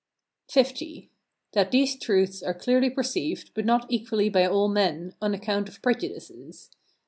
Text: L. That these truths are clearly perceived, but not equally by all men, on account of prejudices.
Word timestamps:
L. 0.55 0.63
That 1.51 1.69
these 1.69 1.95
truths 1.95 2.41
are 2.41 2.55
clearly 2.55 2.89
perceived, 2.89 3.51
but 3.53 3.65
not 3.65 3.85
equally 3.87 4.29
by 4.29 4.47
all 4.47 4.67
men, 4.67 5.13
on 5.21 5.35
account 5.35 5.69
of 5.69 5.79
prejudices. 5.83 6.71